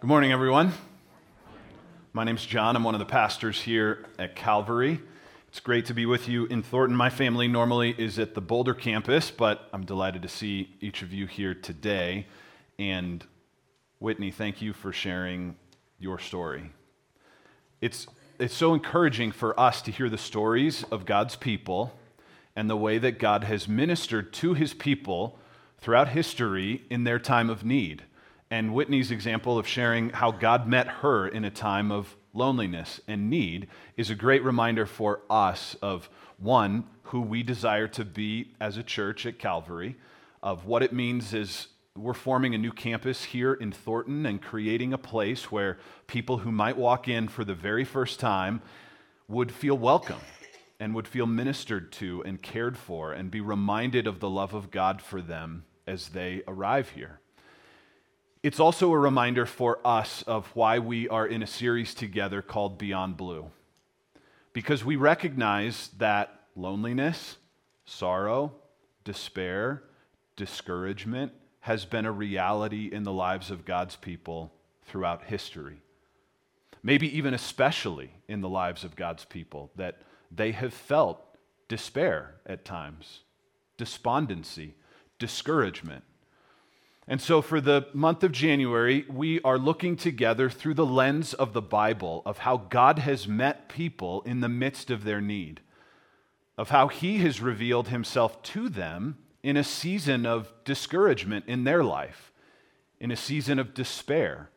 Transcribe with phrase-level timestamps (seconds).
[0.00, 0.74] Good morning, everyone.
[2.12, 2.76] My name's John.
[2.76, 5.00] I'm one of the pastors here at Calvary.
[5.48, 6.96] It's great to be with you in Thornton.
[6.96, 11.12] My family normally is at the Boulder campus, but I'm delighted to see each of
[11.12, 12.28] you here today.
[12.78, 13.26] And
[13.98, 15.56] Whitney, thank you for sharing
[15.98, 16.70] your story.
[17.80, 18.06] It's,
[18.38, 21.98] it's so encouraging for us to hear the stories of God's people
[22.54, 25.40] and the way that God has ministered to his people
[25.80, 28.04] throughout history in their time of need
[28.50, 33.28] and Whitney's example of sharing how God met her in a time of loneliness and
[33.28, 38.76] need is a great reminder for us of one, who we desire to be as
[38.76, 39.96] a church at Calvary,
[40.42, 44.92] of what it means is we're forming a new campus here in Thornton and creating
[44.92, 48.62] a place where people who might walk in for the very first time
[49.26, 50.20] would feel welcome
[50.78, 54.70] and would feel ministered to and cared for and be reminded of the love of
[54.70, 57.20] God for them as they arrive here.
[58.40, 62.78] It's also a reminder for us of why we are in a series together called
[62.78, 63.50] Beyond Blue.
[64.52, 67.36] Because we recognize that loneliness,
[67.84, 68.52] sorrow,
[69.04, 69.82] despair,
[70.36, 74.52] discouragement has been a reality in the lives of God's people
[74.84, 75.82] throughout history.
[76.80, 81.20] Maybe even especially in the lives of God's people, that they have felt
[81.66, 83.22] despair at times,
[83.76, 84.74] despondency,
[85.18, 86.04] discouragement.
[87.10, 91.54] And so, for the month of January, we are looking together through the lens of
[91.54, 95.62] the Bible of how God has met people in the midst of their need,
[96.58, 101.82] of how He has revealed Himself to them in a season of discouragement in their
[101.82, 102.30] life,
[103.00, 104.50] in a season of despair,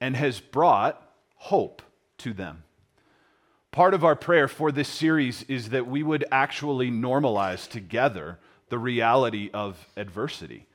[0.00, 1.02] and has brought
[1.34, 1.82] hope
[2.18, 2.62] to them.
[3.72, 8.38] Part of our prayer for this series is that we would actually normalize together
[8.68, 10.67] the reality of adversity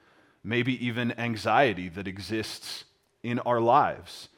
[0.43, 2.83] maybe even anxiety that exists
[3.23, 4.29] in our lives.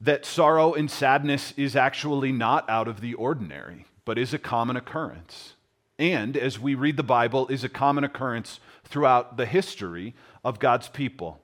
[0.00, 4.76] That sorrow and sadness is actually not out of the ordinary, but is a common
[4.76, 5.54] occurrence.
[5.98, 10.88] And as we read the Bible, is a common occurrence throughout the history of God's
[10.88, 11.40] people.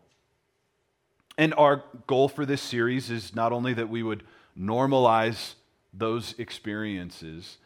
[1.36, 4.24] And our goal for this series is not only that we would
[4.58, 5.54] normalize
[5.94, 7.58] those experiences,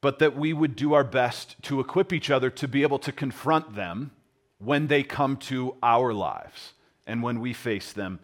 [0.00, 3.12] but that we would do our best to equip each other to be able to
[3.12, 4.12] confront them
[4.58, 6.72] when they come to our lives
[7.06, 8.20] and when we face them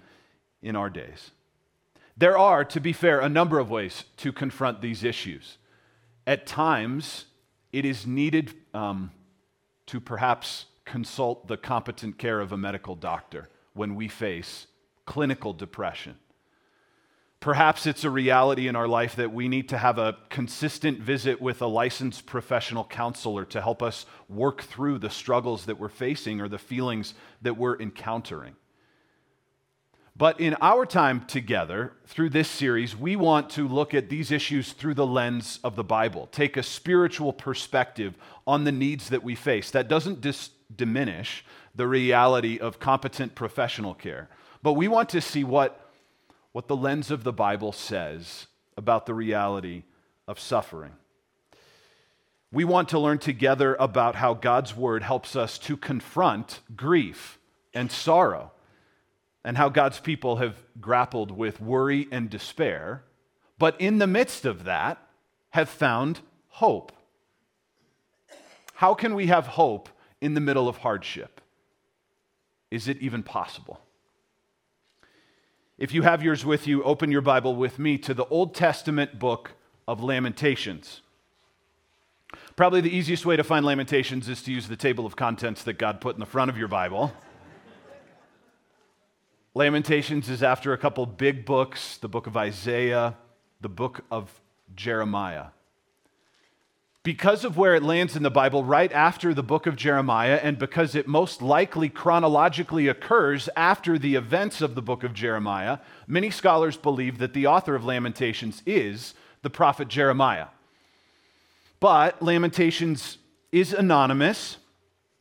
[0.63, 1.31] in our days.
[2.17, 5.59] There are, to be fair, a number of ways to confront these issues.
[6.27, 7.27] At times,
[7.73, 9.11] it is needed um,
[9.87, 14.67] to perhaps consult the competent care of a medical doctor when we face
[15.07, 16.17] clinical depression
[17.43, 21.43] Perhaps it's a reality in our life that we need to have a consistent visit
[21.43, 26.41] with a licensed professional counselor to help us work through the struggles that we're facing
[26.41, 28.55] or the feelings that we're encountering.
[30.17, 34.73] But in our time together, through this series, we want to look at these issues
[34.73, 38.15] through the lens of the Bible, take a spiritual perspective
[38.47, 39.73] on the needs that we face.
[39.73, 41.45] That doesn't dis- diminish
[41.75, 44.29] the reality of competent professional care,
[44.63, 45.82] but we want to see what
[46.53, 48.47] what the lens of the Bible says
[48.77, 49.85] about the reality
[50.29, 50.93] of suffering.
[52.53, 57.39] We want to learn together about how God's word helps us to confront grief
[57.73, 58.53] and sorrow,
[59.45, 63.03] and how God's people have grappled with worry and despair,
[63.59, 64.99] but in the midst of that,
[65.51, 66.93] have found hope.
[68.75, 69.89] How can we have hope
[70.21, 71.41] in the middle of hardship?
[72.71, 73.81] Is it even possible?
[75.83, 79.19] If you have yours with you, open your Bible with me to the Old Testament
[79.19, 79.57] book
[79.89, 81.01] of Lamentations.
[82.55, 85.79] Probably the easiest way to find Lamentations is to use the table of contents that
[85.79, 87.13] God put in the front of your Bible.
[89.55, 93.17] Lamentations is after a couple big books the book of Isaiah,
[93.61, 94.41] the book of
[94.77, 95.47] Jeremiah
[97.03, 100.57] because of where it lands in the Bible right after the book of Jeremiah, and
[100.57, 106.31] because it most likely chronologically occurs after the events of the book of Jeremiah, many
[106.31, 110.47] scholars believe that the author of Lamentations is the prophet Jeremiah.
[111.81, 113.19] But Lamentations
[113.51, 114.59] is anonymous.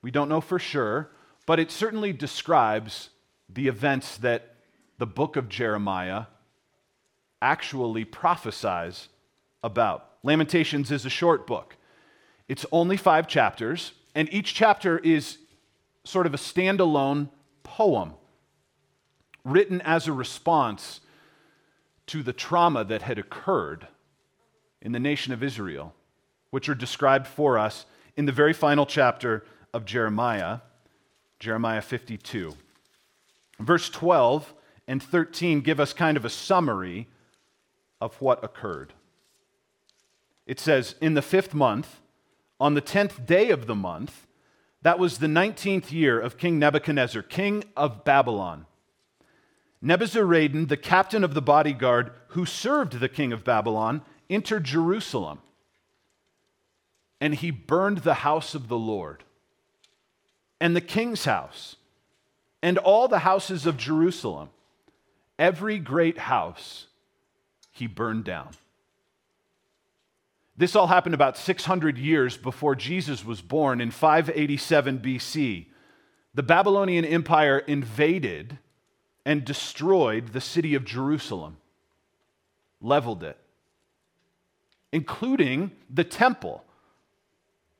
[0.04, 1.10] We don't know for sure,
[1.48, 3.10] but it certainly describes
[3.50, 4.54] the events that
[5.00, 6.25] the book of Jeremiah
[7.42, 9.10] actually prophesies
[9.63, 10.11] about.
[10.23, 11.75] Lamentations is a short book.
[12.47, 15.38] It's only five chapters, and each chapter is
[16.03, 17.29] sort of a standalone
[17.63, 18.13] poem
[19.44, 21.00] written as a response
[22.07, 23.88] to the trauma that had occurred
[24.81, 25.94] in the nation of Israel,
[26.50, 27.85] which are described for us
[28.18, 30.59] in the very final chapter of Jeremiah,
[31.39, 32.56] Jeremiah 52.
[33.59, 34.53] Verse 12
[34.88, 37.07] and 13 give us kind of a summary
[38.00, 38.94] of what occurred.
[40.51, 42.01] It says, In the fifth month,
[42.59, 44.27] on the tenth day of the month,
[44.81, 48.65] that was the 19th year of King Nebuchadnezzar, king of Babylon.
[49.81, 55.39] Nebuzaradan, the captain of the bodyguard who served the king of Babylon, entered Jerusalem.
[57.21, 59.24] And he burned the house of the Lord,
[60.59, 61.77] and the king's house,
[62.62, 64.50] and all the houses of Jerusalem.
[65.39, 66.88] Every great house
[67.71, 68.50] he burned down.
[70.57, 75.65] This all happened about 600 years before Jesus was born in 587 BC.
[76.33, 78.59] The Babylonian Empire invaded
[79.25, 81.57] and destroyed the city of Jerusalem,
[82.81, 83.38] leveled it,
[84.92, 86.63] including the temple,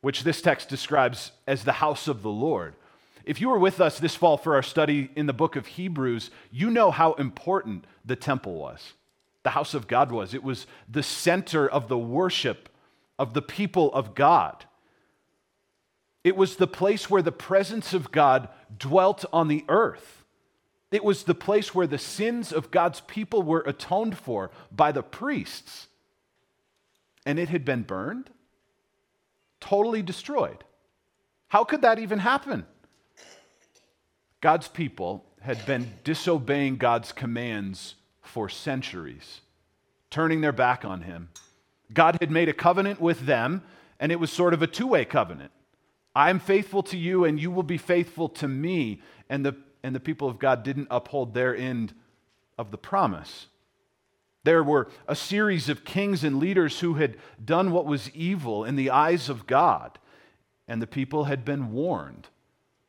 [0.02, 2.76] which this text describes as the house of the Lord.
[3.24, 6.32] If you were with us this fall for our study in the book of Hebrews,
[6.52, 8.94] you know how important the temple was,
[9.44, 10.34] the house of God was.
[10.34, 12.70] It was the center of the worship
[13.18, 14.66] of the people of God.
[16.24, 20.24] It was the place where the presence of God dwelt on the earth.
[20.92, 25.02] It was the place where the sins of God's people were atoned for by the
[25.02, 25.88] priests.
[27.26, 28.30] And it had been burned,
[29.60, 30.64] totally destroyed.
[31.48, 32.66] How could that even happen?
[34.42, 37.96] God's people had been disobeying God's commands
[38.32, 39.42] for centuries,
[40.10, 41.30] turning their back on Him
[41.94, 43.64] God had made a covenant with them,
[44.00, 45.52] and it was sort of a two way covenant.
[46.16, 49.02] I'm faithful to you, and you will be faithful to me.
[49.30, 51.94] And the, and the people of God didn't uphold their end
[52.58, 53.48] of the promise.
[54.44, 58.76] There were a series of kings and leaders who had done what was evil in
[58.76, 60.00] the eyes of God,
[60.68, 62.28] and the people had been warned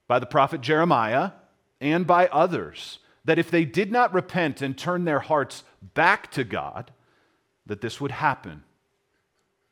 [0.09, 1.33] by the prophet Jeremiah
[1.81, 5.65] and by others that if they did not repent and turn their hearts
[5.95, 6.93] back to God,
[7.67, 8.65] that this would happen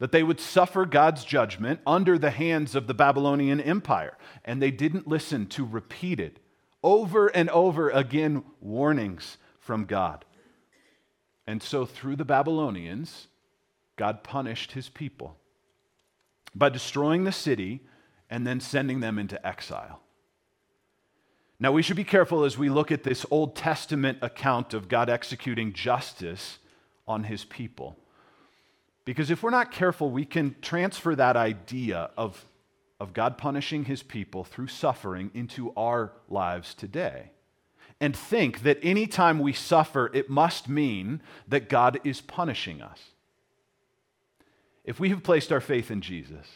[0.00, 4.16] that they would suffer God's judgment under the hands of the Babylonian Empire.
[4.44, 6.40] And they didn't listen to repeated,
[6.82, 10.24] over and over again, warnings from God.
[11.46, 13.28] And so, through the Babylonians,
[13.96, 15.36] God punished his people
[16.54, 17.80] by destroying the city
[18.30, 20.00] and then sending them into exile.
[21.62, 25.10] Now, we should be careful as we look at this Old Testament account of God
[25.10, 26.58] executing justice
[27.06, 27.96] on his people
[29.10, 32.46] because if we're not careful, we can transfer that idea of,
[32.98, 37.32] of God punishing his people through suffering into our lives today.
[38.00, 43.00] And think that anytime we suffer, it must mean that God is punishing us.
[44.84, 46.46] If we have placed our faith in Jesus,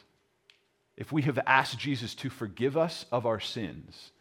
[0.96, 4.12] if we have asked Jesus to forgive us of our sins,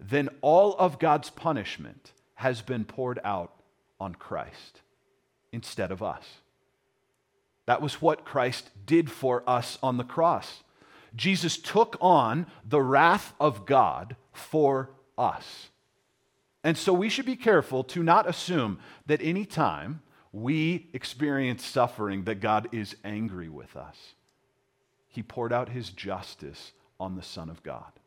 [0.00, 3.52] then all of God's punishment has been poured out
[4.00, 4.80] on Christ
[5.52, 6.24] instead of us.
[7.66, 10.62] That was what Christ did for us on the cross.
[11.14, 15.68] Jesus took on the wrath of God for us.
[16.64, 22.24] And so we should be careful to not assume that any time we experience suffering
[22.24, 24.14] that God is angry with us.
[25.08, 27.99] He poured out his justice on the Son of God.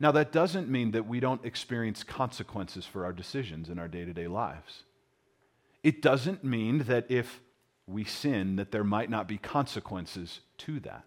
[0.00, 4.06] Now, that doesn't mean that we don't experience consequences for our decisions in our day
[4.06, 4.84] to day lives.
[5.82, 7.40] It doesn't mean that if
[7.86, 11.04] we sin, that there might not be consequences to that.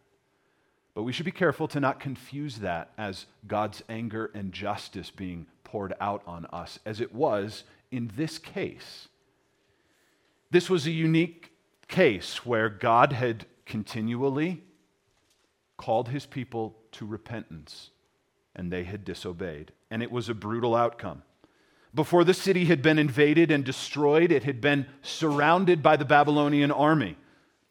[0.93, 5.47] But we should be careful to not confuse that as God's anger and justice being
[5.63, 9.07] poured out on us, as it was in this case.
[10.51, 11.51] This was a unique
[11.87, 14.61] case where God had continually
[15.77, 17.89] called his people to repentance,
[18.55, 19.71] and they had disobeyed.
[19.89, 21.23] And it was a brutal outcome.
[21.95, 26.71] Before the city had been invaded and destroyed, it had been surrounded by the Babylonian
[26.71, 27.17] army.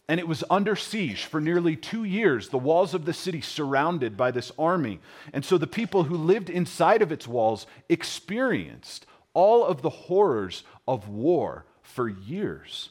[0.09, 4.17] And it was under siege for nearly two years, the walls of the city surrounded
[4.17, 5.01] by this army.
[5.33, 10.65] And so the people who lived inside of its walls experienced all of the horrors
[10.87, 12.91] of war for years.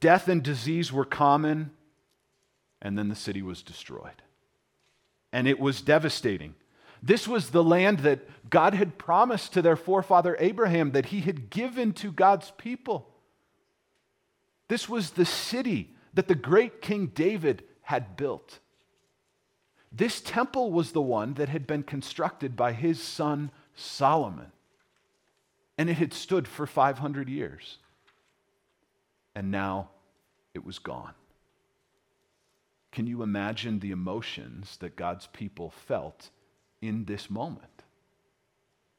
[0.00, 1.70] Death and disease were common,
[2.80, 4.22] and then the city was destroyed.
[5.32, 6.54] And it was devastating.
[7.02, 11.50] This was the land that God had promised to their forefather Abraham that he had
[11.50, 13.08] given to God's people.
[14.68, 18.60] This was the city that the great King David had built.
[19.90, 24.52] This temple was the one that had been constructed by his son Solomon.
[25.76, 27.78] And it had stood for 500 years.
[29.34, 29.90] And now
[30.54, 31.14] it was gone.
[32.92, 36.30] Can you imagine the emotions that God's people felt
[36.82, 37.68] in this moment.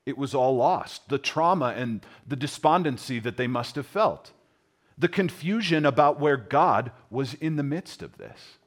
[0.06, 1.08] it was all lost.
[1.10, 4.32] The trauma and the despondency that they must have felt.
[4.98, 8.58] The confusion about where God was in the midst of this.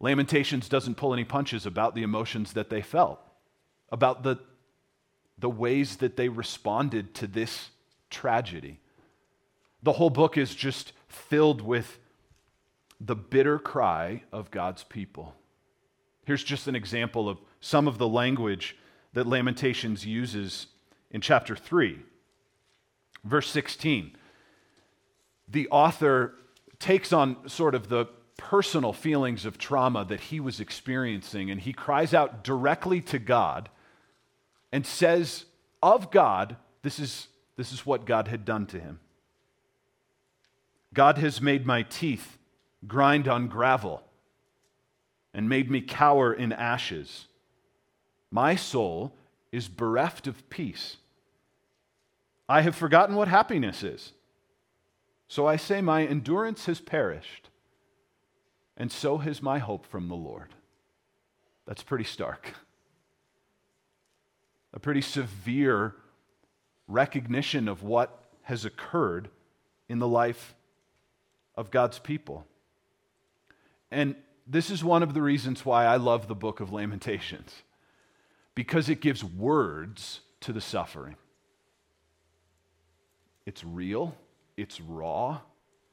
[0.00, 3.20] Lamentations doesn't pull any punches about the emotions that they felt,
[3.90, 4.38] about the,
[5.38, 7.68] the ways that they responded to this
[8.10, 8.80] tragedy.
[9.82, 11.98] The whole book is just filled with
[12.98, 15.34] the bitter cry of God's people.
[16.24, 18.76] Here's just an example of some of the language
[19.12, 20.66] that Lamentations uses
[21.10, 21.98] in chapter 3.
[23.24, 24.16] Verse 16.
[25.48, 26.34] The author
[26.78, 31.72] takes on sort of the personal feelings of trauma that he was experiencing, and he
[31.72, 33.68] cries out directly to God
[34.72, 35.44] and says,
[35.82, 39.00] Of God, this is, this is what God had done to him.
[40.94, 42.38] God has made my teeth
[42.86, 44.02] grind on gravel
[45.34, 47.26] and made me cower in ashes.
[48.30, 49.14] My soul
[49.50, 50.96] is bereft of peace.
[52.48, 54.12] I have forgotten what happiness is.
[55.28, 57.48] So I say, My endurance has perished,
[58.76, 60.54] and so has my hope from the Lord.
[61.66, 62.54] That's pretty stark.
[64.74, 65.94] A pretty severe
[66.88, 69.28] recognition of what has occurred
[69.88, 70.54] in the life
[71.54, 72.46] of God's people.
[73.90, 74.16] And
[74.52, 77.62] this is one of the reasons why I love the book of Lamentations
[78.54, 81.16] because it gives words to the suffering.
[83.46, 84.14] It's real,
[84.58, 85.40] it's raw,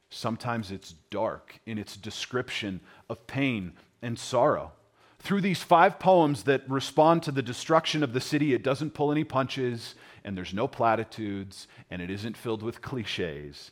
[0.09, 4.73] sometimes it's dark in its description of pain and sorrow.
[5.19, 9.11] Through these five poems that respond to the destruction of the city, it doesn't pull
[9.11, 13.71] any punches, and there's no platitudes, and it isn't filled with cliches.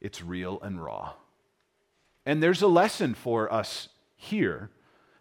[0.00, 1.14] It's real and raw.
[2.28, 4.68] And there's a lesson for us here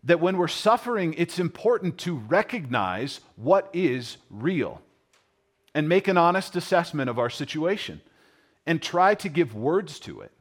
[0.03, 4.81] that when we're suffering, it's important to recognize what is real
[5.73, 8.01] and make an honest assessment of our situation
[8.65, 10.33] and try to give words to it.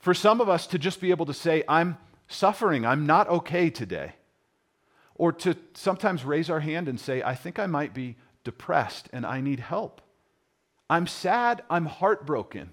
[0.00, 1.96] For some of us to just be able to say, I'm
[2.28, 4.16] suffering, I'm not okay today.
[5.14, 9.24] Or to sometimes raise our hand and say, I think I might be depressed and
[9.24, 10.02] I need help.
[10.90, 12.72] I'm sad, I'm heartbroken.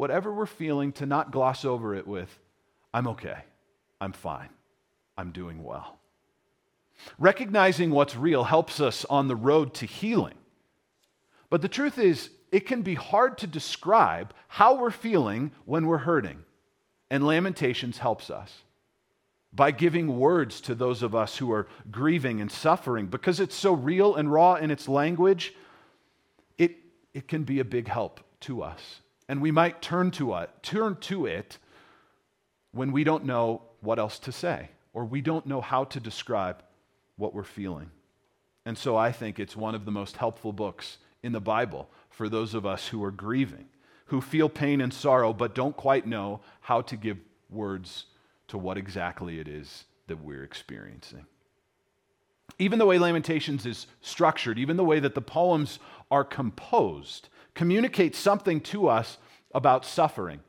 [0.00, 2.38] Whatever we're feeling, to not gloss over it with,
[2.94, 3.36] I'm okay,
[4.00, 4.48] I'm fine.
[5.18, 5.98] I'm doing well.
[7.18, 10.38] Recognizing what's real helps us on the road to healing.
[11.50, 15.98] But the truth is, it can be hard to describe how we're feeling when we're
[15.98, 16.44] hurting.
[17.10, 18.50] And Lamentations helps us
[19.52, 23.06] by giving words to those of us who are grieving and suffering.
[23.06, 25.52] Because it's so real and raw in its language,
[26.56, 26.78] it,
[27.12, 29.02] it can be a big help to us.
[29.30, 31.58] And we might turn to it, turn to it
[32.72, 36.64] when we don't know what else to say or we don't know how to describe
[37.16, 37.92] what we're feeling.
[38.66, 42.28] And so I think it's one of the most helpful books in the Bible for
[42.28, 43.66] those of us who are grieving,
[44.06, 47.18] who feel pain and sorrow, but don't quite know how to give
[47.48, 48.06] words
[48.48, 51.24] to what exactly it is that we're experiencing.
[52.58, 55.78] Even the way Lamentations is structured, even the way that the poems
[56.10, 57.28] are composed,
[57.60, 59.18] communicates something to us
[59.52, 60.40] about suffering.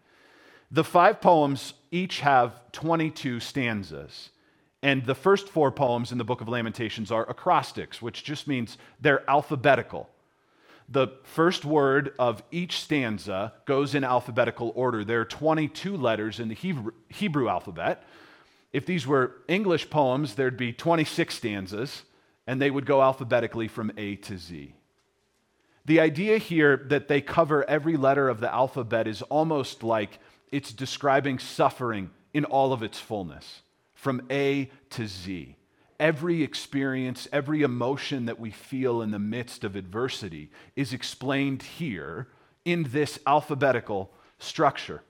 [0.71, 4.29] The five poems each have 22 stanzas.
[4.81, 8.77] And the first four poems in the book of Lamentations are acrostics, which just means
[9.01, 10.07] they're alphabetical.
[10.87, 15.03] The first word of each stanza goes in alphabetical order.
[15.03, 18.05] There are 22 letters in the Hebrew, Hebrew alphabet.
[18.71, 22.03] If these were English poems, there'd be 26 stanzas,
[22.47, 24.75] and they would go alphabetically from A to Z.
[25.85, 30.19] The idea here that they cover every letter of the alphabet is almost like
[30.51, 33.61] it's describing suffering in all of its fullness,
[33.93, 35.55] from A to Z.
[35.99, 42.27] Every experience, every emotion that we feel in the midst of adversity is explained here
[42.65, 45.03] in this alphabetical structure.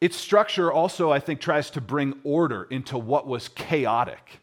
[0.00, 4.40] Its structure also, I think, tries to bring order into what was chaotic.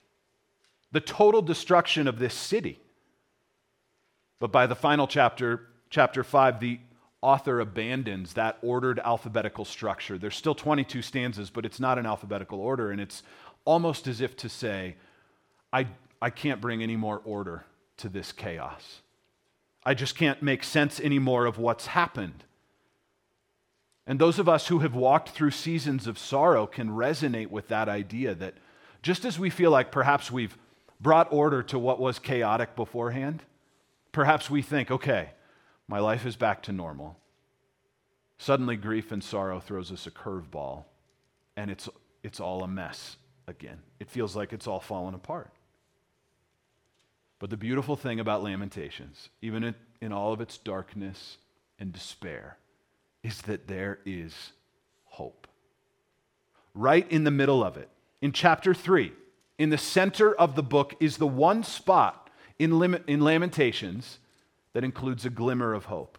[0.91, 2.79] The total destruction of this city.
[4.39, 6.79] But by the final chapter, chapter 5, the
[7.21, 10.17] author abandons that ordered alphabetical structure.
[10.17, 12.91] There's still 22 stanzas, but it's not in alphabetical order.
[12.91, 13.23] And it's
[13.65, 14.95] almost as if to say,
[15.73, 15.87] I,
[16.21, 17.65] I can't bring any more order
[17.97, 19.01] to this chaos.
[19.83, 22.43] I just can't make sense anymore of what's happened.
[24.05, 27.89] And those of us who have walked through seasons of sorrow can resonate with that
[27.89, 28.53] idea that
[29.01, 30.57] just as we feel like perhaps we've
[30.99, 33.43] brought order to what was chaotic beforehand,
[34.17, 35.29] perhaps we think, okay,
[35.87, 37.15] my life is back to normal.
[38.39, 40.85] Suddenly, grief and sorrow throws us a curveball,
[41.55, 41.87] and it's,
[42.23, 43.77] it's all a mess again.
[43.99, 45.51] It feels like it's all fallen apart.
[47.37, 51.37] But the beautiful thing about Lamentations, even in, in all of its darkness
[51.77, 52.57] and despair,
[53.21, 54.33] is that there is
[55.05, 55.45] hope.
[56.73, 57.89] Right in the middle of it,
[58.23, 59.13] in chapter 3,
[59.59, 62.26] in the center of the book, is the one spot
[62.59, 64.19] in, lim- in Lamentations
[64.73, 66.17] that includes a glimmer of hope.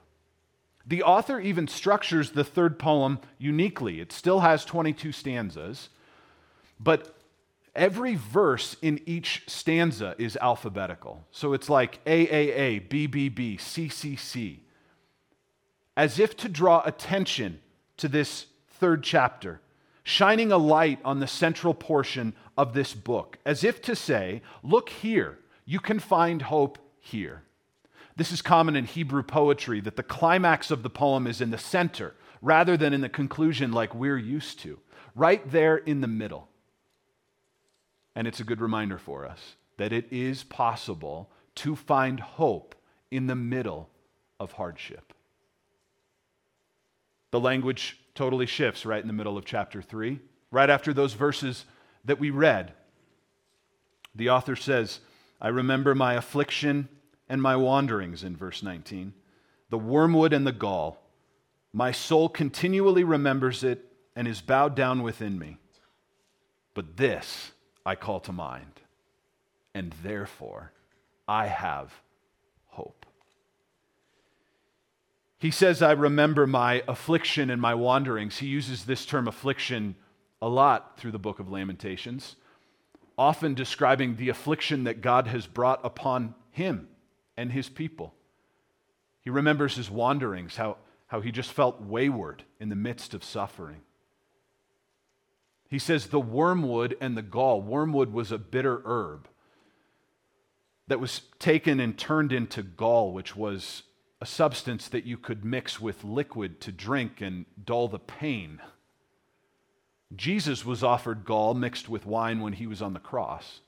[0.86, 4.00] The author even structures the third poem uniquely.
[4.00, 5.90] It still has 22 stanzas,
[6.80, 7.14] but
[7.74, 11.24] every verse in each stanza is alphabetical.
[11.30, 14.60] So it's like AAA, BBB, CCC,
[15.96, 17.60] as if to draw attention
[17.98, 19.60] to this third chapter,
[20.04, 24.88] shining a light on the central portion of this book, as if to say, Look
[24.88, 27.42] here, you can find hope here.
[28.16, 31.58] This is common in Hebrew poetry that the climax of the poem is in the
[31.58, 34.78] center rather than in the conclusion like we're used to,
[35.14, 36.48] right there in the middle.
[38.16, 42.74] And it's a good reminder for us that it is possible to find hope
[43.10, 43.90] in the middle
[44.40, 45.12] of hardship.
[47.30, 50.18] The language totally shifts right in the middle of chapter 3,
[50.50, 51.66] right after those verses
[52.06, 52.72] that we read.
[54.14, 55.00] The author says,
[55.40, 56.88] I remember my affliction
[57.28, 59.12] and my wanderings, in verse 19,
[59.70, 61.02] the wormwood and the gall.
[61.72, 63.84] My soul continually remembers it
[64.16, 65.58] and is bowed down within me.
[66.74, 67.52] But this
[67.84, 68.80] I call to mind,
[69.74, 70.72] and therefore
[71.26, 71.92] I have
[72.66, 73.06] hope.
[75.38, 78.38] He says, I remember my affliction and my wanderings.
[78.38, 79.94] He uses this term affliction
[80.42, 82.36] a lot through the book of Lamentations,
[83.18, 86.88] often describing the affliction that God has brought upon him
[87.36, 88.14] and his people.
[89.20, 93.82] He remembers his wanderings, how, how he just felt wayward in the midst of suffering.
[95.68, 97.60] He says the wormwood and the gall.
[97.60, 99.28] Wormwood was a bitter herb
[100.86, 103.82] that was taken and turned into gall, which was
[104.20, 108.60] a substance that you could mix with liquid to drink and dull the pain.
[110.16, 113.60] Jesus was offered gall mixed with wine when he was on the cross,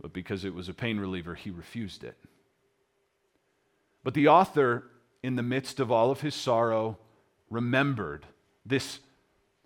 [0.00, 2.16] but because it was a pain reliever, he refused it.
[4.02, 4.84] But the author,
[5.22, 6.98] in the midst of all of his sorrow,
[7.48, 8.26] remembered
[8.66, 8.98] this,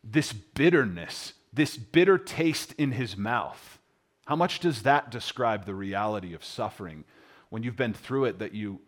[0.05, 3.79] this bitterness, this bitter taste in his mouth.
[4.27, 7.05] How much does that describe the reality of suffering
[7.49, 8.81] when you've been through it that you,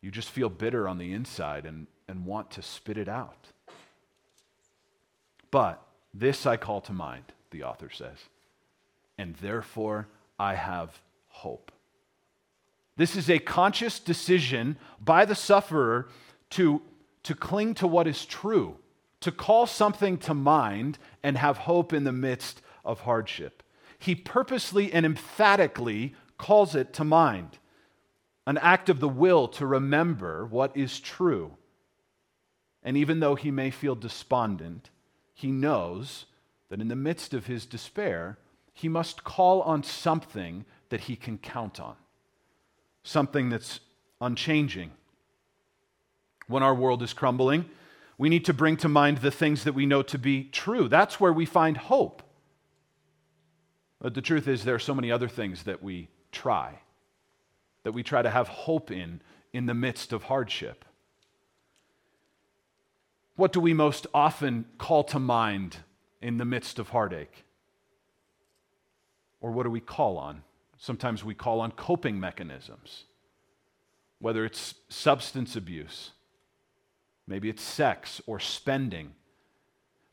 [0.00, 3.48] you just feel bitter on the inside and, and want to spit it out?
[5.50, 5.82] But
[6.14, 8.18] this I call to mind, the author says,
[9.18, 11.72] and therefore I have hope.
[12.96, 16.08] This is a conscious decision by the sufferer
[16.50, 16.82] to,
[17.22, 18.76] to cling to what is true,
[19.20, 23.62] to call something to mind and have hope in the midst of hardship.
[23.98, 27.58] He purposely and emphatically calls it to mind,
[28.46, 31.56] an act of the will to remember what is true.
[32.82, 34.90] And even though he may feel despondent,
[35.42, 36.24] he knows
[36.70, 38.38] that in the midst of his despair,
[38.72, 41.96] he must call on something that he can count on
[43.02, 43.80] something that's
[44.20, 44.92] unchanging.
[46.46, 47.68] When our world is crumbling,
[48.18, 50.88] we need to bring to mind the things that we know to be true.
[50.88, 52.22] That's where we find hope.
[54.00, 56.80] But the truth is, there are so many other things that we try,
[57.84, 59.20] that we try to have hope in
[59.52, 60.84] in the midst of hardship.
[63.42, 65.78] What do we most often call to mind
[66.20, 67.44] in the midst of heartache?
[69.40, 70.44] Or what do we call on?
[70.78, 73.02] Sometimes we call on coping mechanisms,
[74.20, 76.12] whether it's substance abuse,
[77.26, 79.12] maybe it's sex or spending.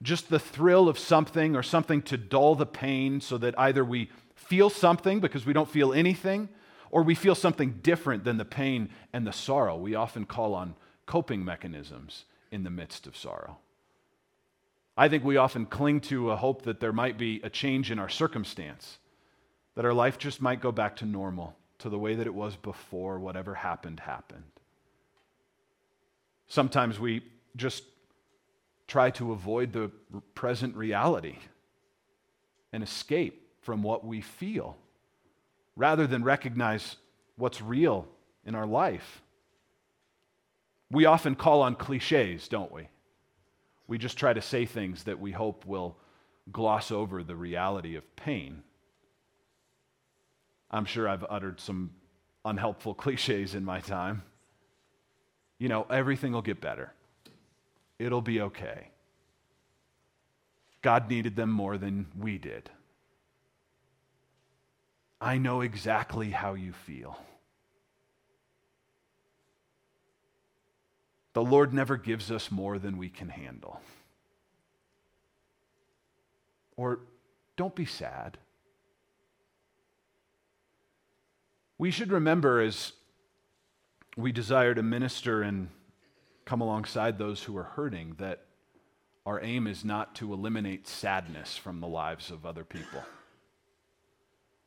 [0.01, 4.09] Just the thrill of something or something to dull the pain so that either we
[4.33, 6.49] feel something because we don't feel anything
[6.89, 9.77] or we feel something different than the pain and the sorrow.
[9.77, 10.73] We often call on
[11.05, 13.57] coping mechanisms in the midst of sorrow.
[14.97, 17.99] I think we often cling to a hope that there might be a change in
[17.99, 18.97] our circumstance
[19.75, 22.57] that our life just might go back to normal, to the way that it was
[22.57, 24.43] before whatever happened happened.
[26.47, 27.23] Sometimes we
[27.55, 27.83] just
[28.87, 29.89] try to avoid the
[30.35, 31.37] present reality
[32.73, 34.75] and escape from what we feel
[35.75, 36.97] rather than recognize
[37.37, 38.07] what's real
[38.45, 39.21] in our life.
[40.91, 42.87] We often call on cliches, don't we?
[43.87, 45.97] We just try to say things that we hope will
[46.51, 48.63] gloss over the reality of pain.
[50.71, 51.91] I'm sure I've uttered some
[52.45, 54.23] unhelpful cliches in my time.
[55.57, 56.93] You know, everything will get better,
[57.97, 58.89] it'll be okay.
[60.81, 62.69] God needed them more than we did.
[65.19, 67.19] I know exactly how you feel.
[71.39, 73.79] The Lord never gives us more than we can handle.
[76.75, 76.99] Or
[77.55, 78.37] don't be sad.
[81.77, 82.91] We should remember as
[84.17, 85.69] we desire to minister and
[86.43, 88.43] come alongside those who are hurting that
[89.25, 93.01] our aim is not to eliminate sadness from the lives of other people.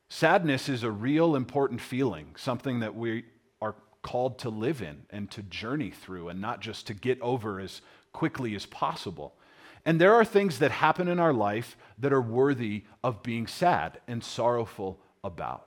[0.09, 3.25] Sadness is a real important feeling, something that we
[4.03, 7.81] called to live in and to journey through, and not just to get over as
[8.13, 9.35] quickly as possible.
[9.85, 14.01] And there are things that happen in our life that are worthy of being sad
[14.07, 15.67] and sorrowful about.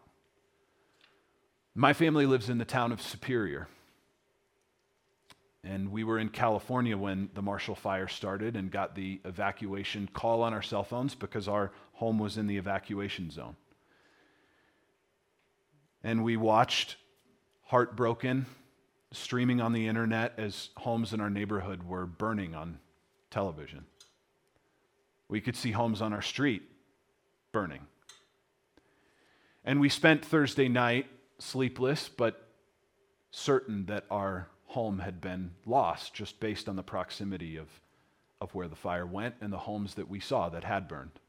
[1.73, 3.67] My family lives in the town of Superior.
[5.65, 10.43] And we were in California when the Marshall Fire started and got the evacuation call
[10.43, 13.55] on our cell phones because our home was in the evacuation zone.
[16.03, 16.97] And we watched,
[17.65, 18.45] heartbroken,
[19.11, 22.79] streaming on the internet as homes in our neighborhood were burning on
[23.31, 23.85] television.
[25.27, 26.63] We could see homes on our street
[27.51, 27.81] burning.
[29.63, 31.07] And we spent Thursday night
[31.39, 32.47] sleepless, but
[33.31, 37.67] certain that our home had been lost just based on the proximity of,
[38.39, 41.19] of where the fire went and the homes that we saw that had burned.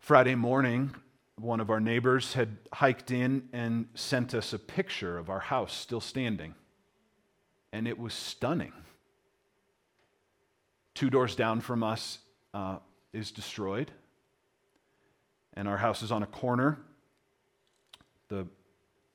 [0.00, 0.94] Friday morning,
[1.36, 5.72] one of our neighbors had hiked in and sent us a picture of our house
[5.72, 6.54] still standing.
[7.72, 8.72] And it was stunning.
[10.94, 12.18] Two doors down from us
[12.52, 12.78] uh,
[13.12, 13.90] is destroyed,
[15.54, 16.78] and our house is on a corner.
[18.28, 18.46] The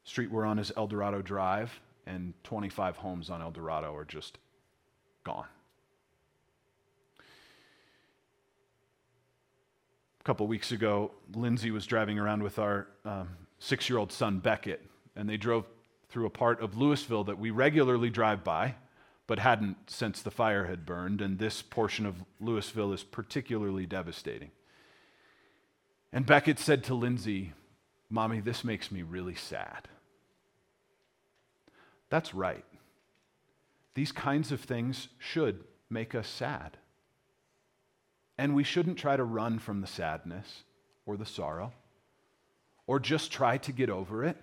[0.03, 4.39] street we're on is El Dorado Drive and 25 homes on El Dorado are just
[5.23, 5.45] gone.
[10.29, 14.85] Couple weeks ago, Lindsay was driving around with our um, six year old son, Beckett,
[15.15, 15.65] and they drove
[16.07, 18.75] through a part of Louisville that we regularly drive by,
[19.25, 24.51] but hadn't since the fire had burned, and this portion of Louisville is particularly devastating.
[26.13, 27.53] And Beckett said to Lindsay,
[28.07, 29.87] Mommy, this makes me really sad.
[32.11, 32.65] That's right.
[33.95, 36.77] These kinds of things should make us sad.
[38.39, 40.63] And we shouldn't try to run from the sadness
[41.05, 41.73] or the sorrow
[42.87, 44.37] or just try to get over it.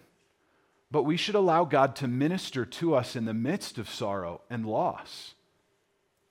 [0.90, 4.66] But we should allow God to minister to us in the midst of sorrow and
[4.66, 5.34] loss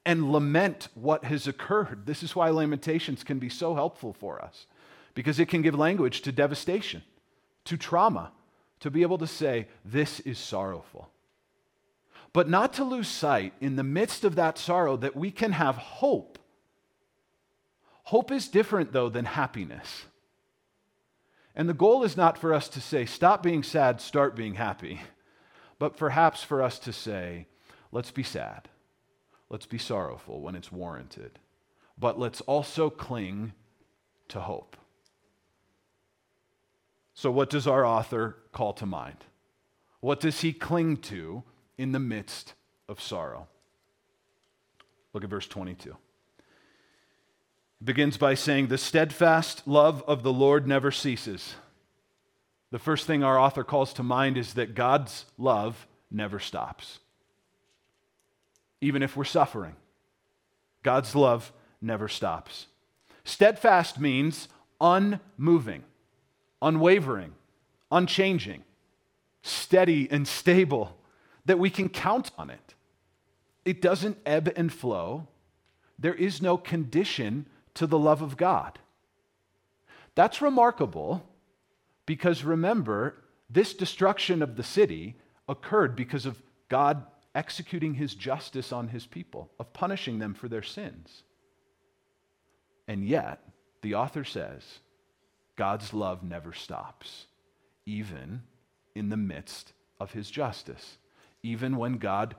[0.06, 2.06] and lament what has occurred.
[2.06, 4.68] This is why Lamentations can be so helpful for us
[5.16, 7.02] because it can give language to devastation,
[7.64, 8.32] to trauma,
[8.82, 11.10] to be able to say, This is sorrowful
[12.32, 15.78] but not to lose sight in the midst of that sorrow that we can have
[15.78, 16.38] hope.
[18.06, 20.06] Hope is different, though, than happiness.
[21.56, 25.02] And the goal is not for us to say, stop being sad, start being happy,
[25.80, 27.48] but perhaps for us to say,
[27.92, 28.68] let's be sad,
[29.50, 31.40] let's be sorrowful when it's warranted,
[31.98, 33.54] but let's also cling
[34.30, 34.76] to hope.
[37.14, 39.24] So, what does our author call to mind?
[40.02, 41.44] What does he cling to
[41.78, 42.54] in the midst
[42.88, 43.48] of sorrow.
[45.14, 45.96] Look at verse 22.
[47.86, 51.54] Begins by saying, The steadfast love of the Lord never ceases.
[52.72, 56.98] The first thing our author calls to mind is that God's love never stops.
[58.82, 59.76] Even if we're suffering,
[60.82, 62.66] God's love never stops.
[63.24, 64.48] Steadfast means
[64.82, 65.84] unmoving,
[66.64, 67.34] unwavering,
[67.92, 68.64] unchanging,
[69.44, 70.98] steady and stable
[71.46, 72.74] that we can count on it.
[73.64, 75.28] It doesn't ebb and flow.
[76.00, 78.80] There is no condition to the love of God.
[80.16, 81.28] That's remarkable
[82.06, 85.16] because remember, this destruction of the city
[85.48, 90.64] occurred because of God executing his justice on his people, of punishing them for their
[90.64, 91.24] sins.
[92.88, 93.42] And yet,
[93.82, 94.64] the author says,
[95.58, 97.26] God's love never stops,
[97.86, 98.44] even
[98.96, 100.98] in the midst of his justice
[101.46, 102.36] even when God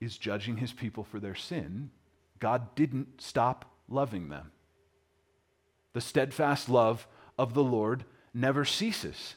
[0.00, 1.90] is judging his people for their sin,
[2.38, 4.50] God didn't stop loving them.
[5.92, 7.06] The steadfast love
[7.38, 9.36] of the Lord never ceases.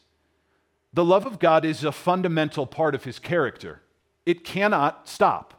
[0.93, 3.81] The love of God is a fundamental part of his character.
[4.25, 5.53] It cannot stop.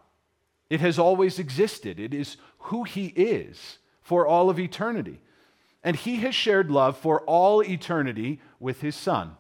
[0.69, 2.01] It has always existed.
[2.01, 5.21] It is who he is for all of eternity.
[5.85, 9.37] And he has shared love for all eternity with his Son,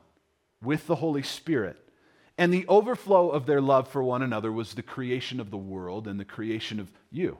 [0.62, 1.76] with the Holy Spirit.
[2.38, 6.06] And the overflow of their love for one another was the creation of the world
[6.06, 7.38] and the creation of you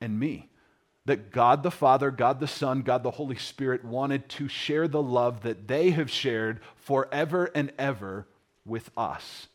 [0.00, 0.50] and me.
[1.08, 5.02] That God the Father, God the Son, God the Holy Spirit wanted to share the
[5.02, 8.26] love that they have shared forever and ever
[8.66, 9.48] with us.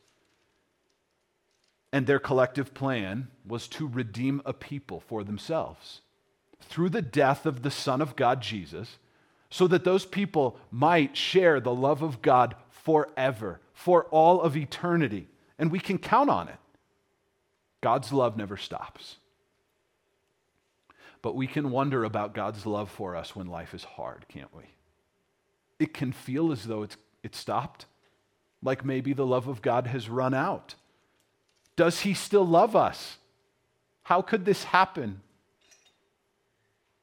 [1.91, 6.01] And their collective plan was to redeem a people for themselves
[6.59, 8.97] through the death of the Son of God, Jesus,
[9.51, 15.27] so that those people might share the love of God forever, for all of eternity.
[15.59, 16.57] And we can count on it.
[17.81, 19.17] God's love never stops.
[21.23, 24.65] But we can wonder about God's love for us when life is hard, can't we?
[25.79, 27.85] It can feel as though it's, it stopped,
[28.61, 30.75] like maybe the love of God has run out.
[31.77, 33.17] Does He still love us?
[34.03, 35.21] How could this happen?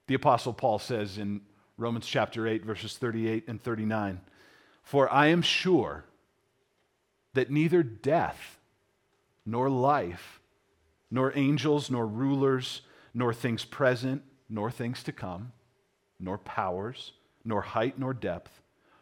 [0.06, 1.40] The Apostle Paul says in
[1.78, 4.20] Romans chapter 8, verses 38 and 39
[4.82, 6.04] For I am sure
[7.32, 8.58] that neither death,
[9.46, 10.40] nor life,
[11.10, 12.82] nor angels, nor rulers,
[13.14, 15.52] nor things present, nor things to come,
[16.18, 17.12] nor powers,
[17.44, 18.60] nor height, nor depth,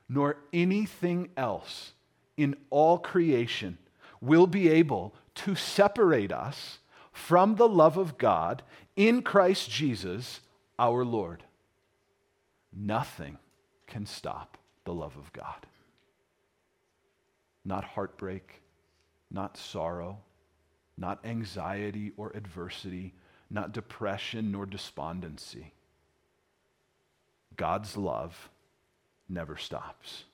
[0.08, 1.92] nor anything else
[2.36, 3.78] in all creation
[4.20, 6.78] will be able to separate us
[7.12, 8.62] from the love of God
[8.96, 10.40] in Christ Jesus
[10.78, 11.42] our Lord.
[12.72, 13.38] Nothing
[13.86, 15.66] can stop the love of God.
[17.64, 18.62] Not heartbreak,
[19.30, 20.18] not sorrow,
[20.96, 23.14] not anxiety or adversity,
[23.50, 25.72] not depression nor despondency.
[27.56, 28.50] God's love
[29.28, 30.24] never stops.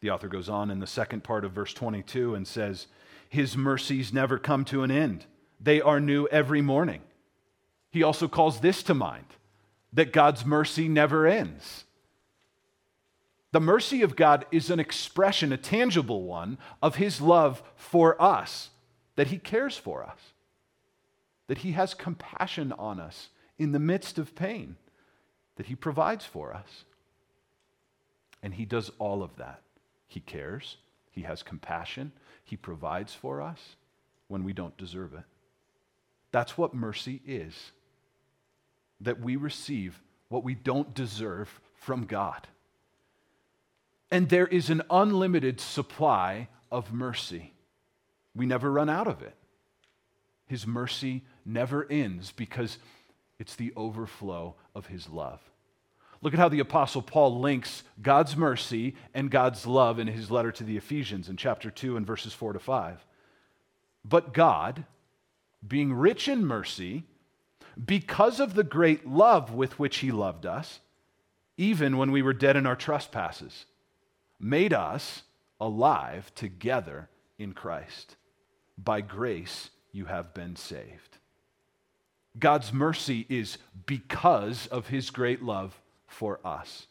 [0.00, 2.86] The author goes on in the second part of verse 22 and says,
[3.28, 5.26] His mercies never come to an end,
[5.60, 7.02] they are new every morning.
[7.90, 9.26] He also calls this to mind
[9.92, 11.84] that God's mercy never ends.
[13.52, 18.70] The mercy of God is an expression, a tangible one, of His love for us,
[19.16, 20.18] that He cares for us
[21.50, 24.76] that He has compassion on us in the midst of pain,
[25.56, 26.84] that He provides for us.
[28.40, 29.60] And He does all of that.
[30.06, 30.76] He cares,
[31.10, 32.12] He has compassion,
[32.44, 33.74] He provides for us
[34.28, 35.24] when we don't deserve it.
[36.30, 37.72] That's what mercy is
[39.00, 42.46] that we receive what we don't deserve from God.
[44.08, 47.54] And there is an unlimited supply of mercy.
[48.36, 49.34] We never run out of it.
[50.46, 52.78] His mercy never ends because
[53.38, 55.40] it's the overflow of his love.
[56.22, 60.52] Look at how the Apostle Paul links God's mercy and God's love in his letter
[60.52, 63.06] to the Ephesians in chapter 2 and verses 4 to 5.
[64.04, 64.84] But God,
[65.66, 67.04] being rich in mercy,
[67.82, 70.80] because of the great love with which he loved us,
[71.56, 73.64] even when we were dead in our trespasses,
[74.38, 75.22] made us
[75.60, 78.16] alive together in Christ.
[78.76, 81.18] By grace you have been saved.
[82.40, 86.86] God's mercy is because of his great love for us.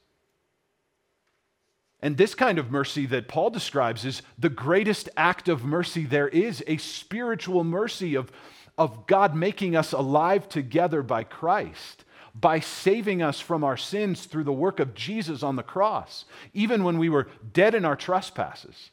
[2.02, 6.30] And this kind of mercy that Paul describes is the greatest act of mercy there
[6.30, 8.32] is a spiritual mercy of,
[8.78, 14.46] of God making us alive together by Christ, by saving us from our sins through
[14.46, 18.92] the work of Jesus on the cross, even when we were dead in our trespasses.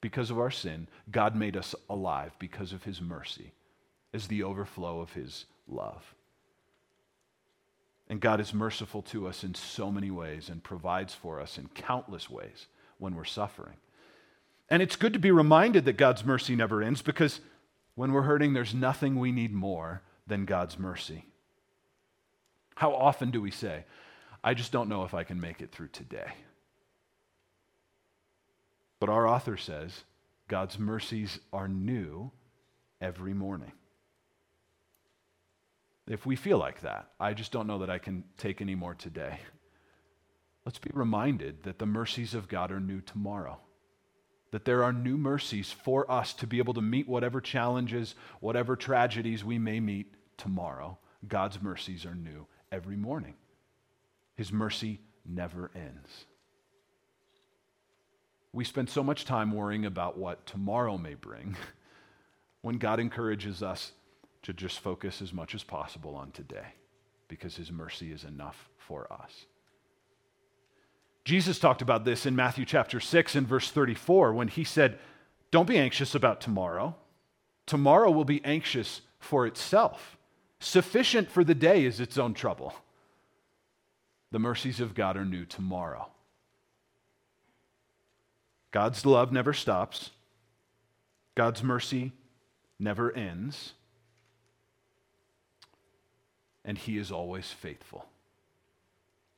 [0.00, 3.52] Because of our sin, God made us alive because of his mercy
[4.12, 6.14] as the overflow of his love.
[8.08, 11.68] And God is merciful to us in so many ways and provides for us in
[11.68, 12.66] countless ways
[12.98, 13.76] when we're suffering.
[14.68, 17.40] And it's good to be reminded that God's mercy never ends because
[17.94, 21.26] when we're hurting, there's nothing we need more than God's mercy.
[22.74, 23.84] How often do we say,
[24.42, 26.32] I just don't know if I can make it through today?
[29.00, 30.04] But our author says,
[30.48, 32.30] God's mercies are new
[33.00, 33.72] every morning.
[36.06, 38.94] If we feel like that, I just don't know that I can take any more
[38.94, 39.38] today.
[40.66, 43.58] Let's be reminded that the mercies of God are new tomorrow.
[44.50, 48.76] That there are new mercies for us to be able to meet whatever challenges, whatever
[48.76, 50.98] tragedies we may meet tomorrow.
[51.26, 53.34] God's mercies are new every morning.
[54.34, 56.26] His mercy never ends.
[58.52, 61.56] We spend so much time worrying about what tomorrow may bring
[62.62, 63.92] when God encourages us
[64.44, 66.74] to just focus as much as possible on today
[67.28, 69.46] because his mercy is enough for us.
[71.24, 74.98] Jesus talked about this in Matthew chapter 6 and verse 34 when he said,
[75.50, 76.94] Don't be anxious about tomorrow.
[77.66, 80.18] Tomorrow will be anxious for itself.
[80.60, 82.74] Sufficient for the day is its own trouble.
[84.30, 86.08] The mercies of God are new tomorrow.
[88.70, 90.10] God's love never stops,
[91.34, 92.12] God's mercy
[92.78, 93.72] never ends.
[96.64, 98.06] And he is always faithful.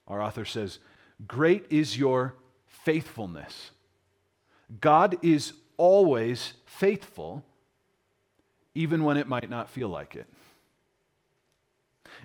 [0.06, 0.78] Our author says,
[1.26, 2.34] Great is your
[2.66, 3.70] faithfulness.
[4.80, 7.44] God is always faithful,
[8.74, 10.26] even when it might not feel like it.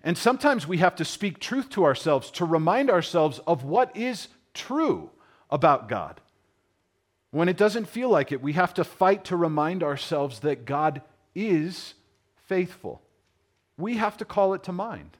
[0.03, 4.27] And sometimes we have to speak truth to ourselves to remind ourselves of what is
[4.53, 5.09] true
[5.49, 6.19] about God.
[7.31, 11.01] When it doesn't feel like it, we have to fight to remind ourselves that God
[11.33, 11.93] is
[12.45, 13.01] faithful.
[13.77, 15.17] We have to call it to mind.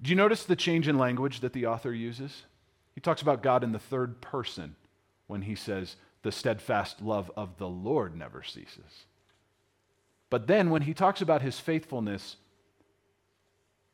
[0.00, 2.44] Do you notice the change in language that the author uses?
[2.94, 4.76] He talks about God in the third person
[5.26, 9.06] when he says, The steadfast love of the Lord never ceases.
[10.30, 12.36] But then when he talks about his faithfulness,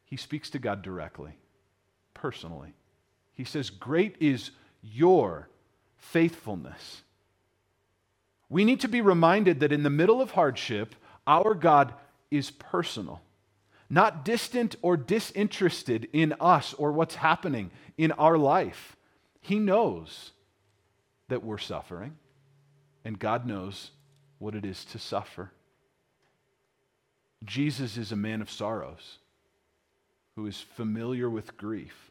[0.04, 1.38] he speaks to God directly,
[2.12, 2.74] personally.
[3.34, 4.50] He says, Great is
[4.82, 5.48] your
[5.96, 7.02] faithfulness.
[8.48, 10.94] We need to be reminded that in the middle of hardship,
[11.26, 11.94] our God
[12.36, 13.20] is personal,
[13.90, 18.96] not distant or disinterested in us or what's happening in our life.
[19.40, 20.32] He knows
[21.28, 22.16] that we're suffering,
[23.04, 23.90] and God knows
[24.38, 25.50] what it is to suffer.
[27.44, 29.18] Jesus is a man of sorrows
[30.36, 32.10] who is familiar with grief.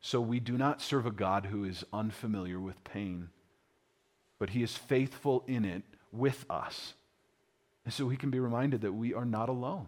[0.00, 3.30] So we do not serve a God who is unfamiliar with pain,
[4.38, 6.94] but he is faithful in it with us.
[7.84, 9.86] And so we can be reminded that we are not alone.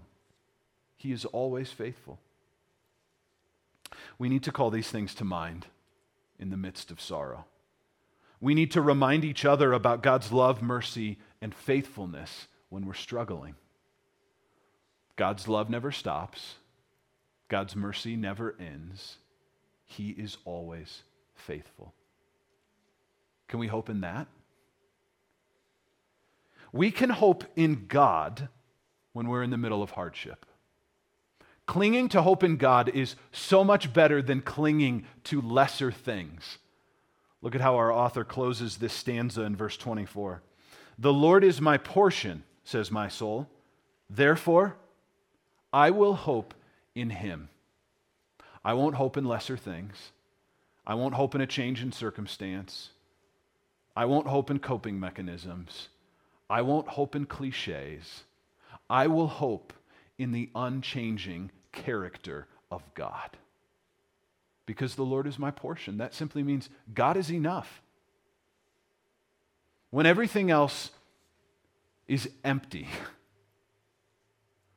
[0.96, 2.18] He is always faithful.
[4.18, 5.66] We need to call these things to mind
[6.38, 7.46] in the midst of sorrow.
[8.40, 13.54] We need to remind each other about God's love, mercy, and faithfulness when we're struggling.
[15.16, 16.56] God's love never stops,
[17.48, 19.16] God's mercy never ends.
[19.86, 21.02] He is always
[21.34, 21.94] faithful.
[23.48, 24.26] Can we hope in that?
[26.76, 28.48] We can hope in God
[29.14, 30.44] when we're in the middle of hardship.
[31.64, 36.58] Clinging to hope in God is so much better than clinging to lesser things.
[37.40, 40.42] Look at how our author closes this stanza in verse 24.
[40.98, 43.48] The Lord is my portion, says my soul.
[44.10, 44.76] Therefore,
[45.72, 46.54] I will hope
[46.94, 47.48] in him.
[48.62, 50.12] I won't hope in lesser things.
[50.86, 52.90] I won't hope in a change in circumstance.
[53.96, 55.88] I won't hope in coping mechanisms.
[56.48, 58.24] I won't hope in cliches.
[58.88, 59.72] I will hope
[60.18, 63.30] in the unchanging character of God.
[64.64, 65.98] Because the Lord is my portion.
[65.98, 67.82] That simply means God is enough.
[69.90, 70.90] When everything else
[72.08, 72.88] is empty,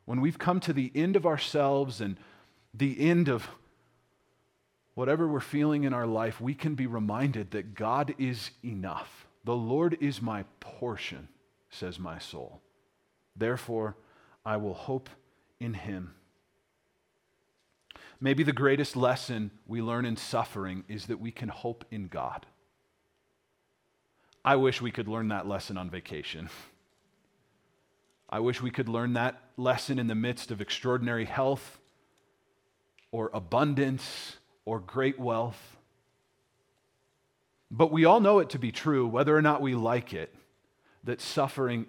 [0.05, 2.17] when we've come to the end of ourselves and
[2.73, 3.47] the end of
[4.95, 9.27] whatever we're feeling in our life, we can be reminded that God is enough.
[9.43, 11.27] The Lord is my portion,
[11.69, 12.61] says my soul.
[13.35, 13.95] Therefore,
[14.45, 15.09] I will hope
[15.59, 16.15] in him.
[18.21, 22.45] Maybe the greatest lesson we learn in suffering is that we can hope in God.
[24.43, 26.49] I wish we could learn that lesson on vacation.
[28.29, 31.79] I wish we could learn that lesson in the midst of extraordinary health
[33.11, 35.77] or abundance or great wealth.
[37.71, 40.33] But we all know it to be true, whether or not we like it,
[41.09, 41.87] that suffering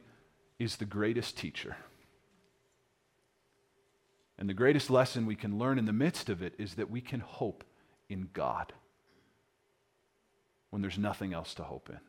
[0.58, 1.76] is the greatest teacher.
[4.38, 7.02] And the greatest lesson we can learn in the midst of it is that we
[7.02, 7.62] can hope
[8.08, 8.72] in God
[10.70, 12.00] when there's nothing else to hope in.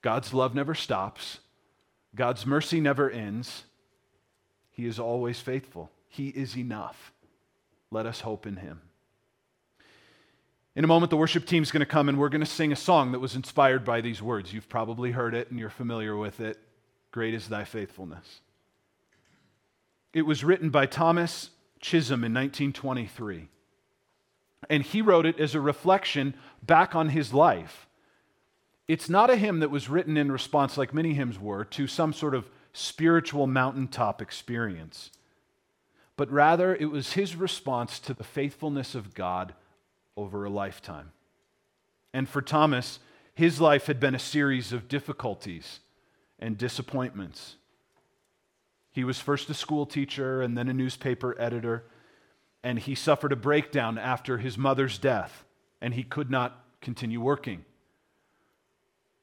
[0.00, 1.40] God's love never stops,
[2.14, 3.64] God's mercy never ends.
[4.70, 7.12] He is always faithful, He is enough.
[7.90, 8.80] Let us hope in him.
[10.76, 12.76] In a moment, the worship team's going to come and we're going to sing a
[12.76, 14.52] song that was inspired by these words.
[14.52, 16.58] You've probably heard it and you're familiar with it.
[17.12, 18.40] Great is thy faithfulness.
[20.12, 23.48] It was written by Thomas Chisholm in 1923.
[24.68, 27.86] And he wrote it as a reflection back on his life.
[28.88, 32.12] It's not a hymn that was written in response, like many hymns were, to some
[32.12, 35.10] sort of spiritual mountaintop experience
[36.16, 39.54] but rather it was his response to the faithfulness of God
[40.16, 41.12] over a lifetime.
[42.12, 43.00] And for Thomas,
[43.34, 45.80] his life had been a series of difficulties
[46.38, 47.56] and disappointments.
[48.92, 51.84] He was first a school teacher and then a newspaper editor,
[52.62, 55.44] and he suffered a breakdown after his mother's death,
[55.80, 57.64] and he could not continue working.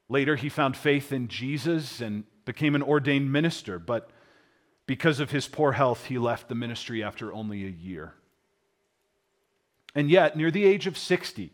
[0.10, 4.10] Later, he found faith in Jesus and became an ordained minister, but
[4.86, 8.16] because of his poor health, he left the ministry after only a year.
[9.94, 11.52] And yet, near the age of 60,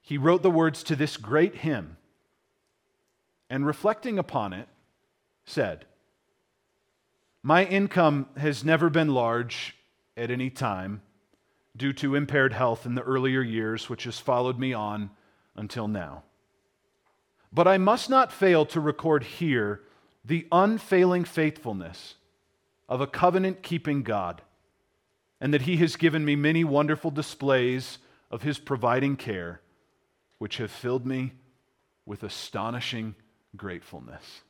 [0.00, 1.96] he wrote the words to this great hymn
[3.50, 4.68] and reflecting upon it,
[5.44, 5.84] said,
[7.42, 9.76] My income has never been large
[10.16, 11.02] at any time
[11.76, 15.10] due to impaired health in the earlier years, which has followed me on
[15.56, 16.22] until now.
[17.52, 19.82] But I must not fail to record here
[20.24, 22.14] the unfailing faithfulness
[22.88, 24.42] of a covenant keeping God,
[25.42, 27.98] and that He has given me many wonderful displays
[28.30, 29.60] of His providing care,
[30.38, 31.32] which have filled me
[32.06, 33.16] with astonishing
[33.56, 34.42] gratefulness.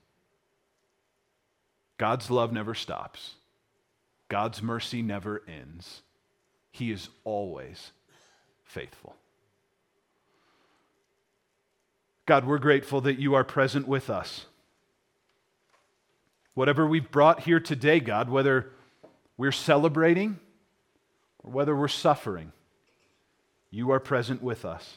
[1.96, 3.36] God's love never stops,
[4.28, 6.02] God's mercy never ends.
[6.70, 7.92] He is always
[8.62, 9.16] faithful.
[12.26, 14.44] God, we're grateful that you are present with us.
[16.54, 18.70] Whatever we've brought here today, God, whether
[19.38, 20.38] we're celebrating
[21.42, 22.52] or whether we're suffering,
[23.70, 24.96] you are present with us.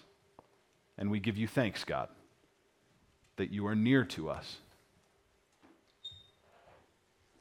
[0.97, 2.07] And we give you thanks, God,
[3.35, 4.57] that you are near to us.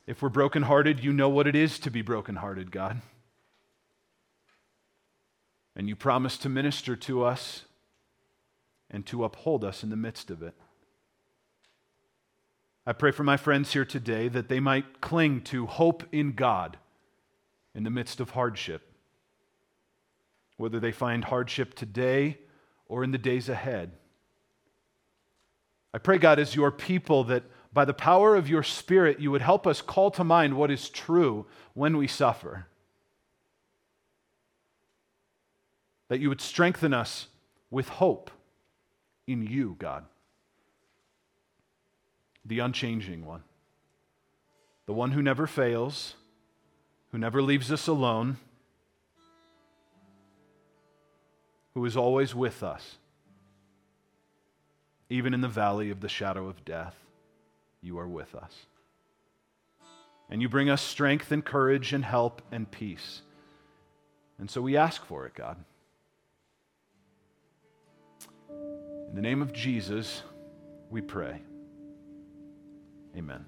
[0.07, 3.01] If we're brokenhearted, you know what it is to be brokenhearted, God.
[5.77, 7.63] And you promise to minister to us
[8.91, 10.55] and to uphold us in the midst of it.
[12.87, 16.77] I pray for my friends here today that they might cling to hope in God
[17.75, 18.94] in the midst of hardship.
[20.57, 22.39] Whether they find hardship today
[22.87, 23.93] or in the days ahead.
[25.93, 29.43] I pray, God, as your people, that by the power of your Spirit, you would
[29.43, 32.67] help us call to mind what is true when we suffer.
[36.09, 37.29] That you would strengthen us
[37.71, 38.31] with hope
[39.27, 40.05] in you, God
[42.45, 43.43] the unchanging one,
[44.87, 46.15] the one who never fails,
[47.11, 48.37] who never leaves us alone,
[51.75, 52.99] who is always with us,
[55.11, 56.95] even in the valley of the shadow of death.
[57.83, 58.67] You are with us.
[60.31, 63.21] And you bring us strength and courage and help and peace.
[64.39, 65.57] And so we ask for it, God.
[68.49, 70.23] In the name of Jesus,
[70.91, 71.41] we pray.
[73.17, 73.45] Amen.